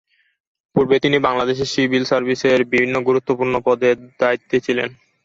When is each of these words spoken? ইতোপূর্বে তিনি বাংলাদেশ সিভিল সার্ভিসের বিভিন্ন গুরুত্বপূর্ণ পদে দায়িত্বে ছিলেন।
ইতোপূর্বে 0.59 0.95
তিনি 1.03 1.17
বাংলাদেশ 1.27 1.57
সিভিল 1.73 2.03
সার্ভিসের 2.05 2.59
বিভিন্ন 2.65 2.95
গুরুত্বপূর্ণ 3.07 3.53
পদে 3.67 3.89
দায়িত্বে 4.19 4.57
ছিলেন। 4.65 4.89